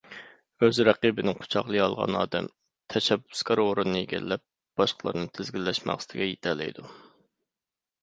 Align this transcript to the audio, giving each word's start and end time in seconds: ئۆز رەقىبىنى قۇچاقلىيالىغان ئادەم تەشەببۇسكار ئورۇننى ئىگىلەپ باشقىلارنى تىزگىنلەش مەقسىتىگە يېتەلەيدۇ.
ئۆز 0.63 0.77
رەقىبىنى 0.87 1.33
قۇچاقلىيالىغان 1.41 2.17
ئادەم 2.21 2.49
تەشەببۇسكار 2.95 3.63
ئورۇننى 3.67 4.03
ئىگىلەپ 4.07 4.45
باشقىلارنى 4.83 5.33
تىزگىنلەش 5.39 5.85
مەقسىتىگە 5.93 6.33
يېتەلەيدۇ. 6.35 6.93